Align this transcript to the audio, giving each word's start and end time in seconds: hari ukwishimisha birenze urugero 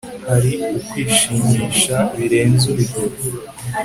hari 0.29 0.51
ukwishimisha 0.77 1.97
birenze 2.17 2.65
urugero 2.71 3.21